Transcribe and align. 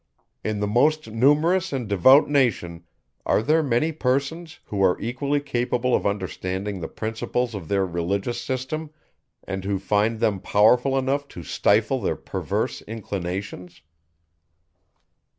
In 0.43 0.61
the 0.61 0.67
most 0.67 1.11
numerous 1.11 1.71
and 1.71 1.87
devout 1.87 2.27
nation, 2.27 2.85
are 3.23 3.43
there 3.43 3.61
many 3.61 3.91
persons, 3.91 4.59
who 4.65 4.81
are 4.81 4.95
really 4.95 5.39
capable 5.39 5.93
of 5.93 6.07
understanding 6.07 6.79
the 6.79 6.87
principles 6.87 7.53
of 7.53 7.67
their 7.67 7.85
religious 7.85 8.41
system, 8.41 8.89
and 9.43 9.63
who 9.63 9.77
find 9.77 10.19
them 10.19 10.39
powerful 10.39 10.97
enough 10.97 11.27
to 11.27 11.43
stifle 11.43 12.01
their 12.01 12.15
perverse 12.15 12.81
inclinations? 12.87 13.83